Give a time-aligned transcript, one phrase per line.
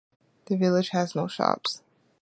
[0.47, 1.83] The village has no shops.